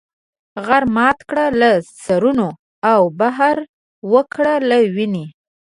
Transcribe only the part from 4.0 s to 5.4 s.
وکړه له وینې.